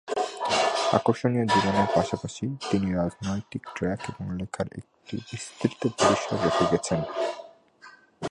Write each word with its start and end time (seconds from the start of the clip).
আকর্ষণীয় 0.93 1.45
জীবনের 1.45 1.89
পাশাপাশি, 1.95 2.45
তিনি 2.71 2.87
রাজনৈতিক 2.93 3.63
ট্র্যাক 3.75 4.01
এবং 4.11 4.25
লেখার 4.37 4.67
একটি 4.77 5.15
বিস্তৃত 5.29 5.81
পরিসর 5.99 6.37
রেখে 6.43 6.65
গেছেন। 6.71 6.99